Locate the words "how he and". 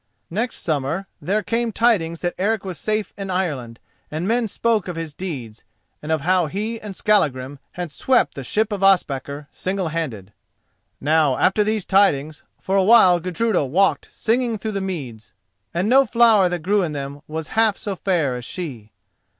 6.21-6.95